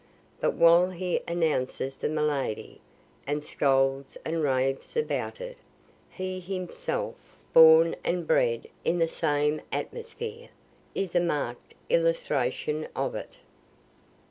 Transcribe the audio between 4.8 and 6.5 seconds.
about it, he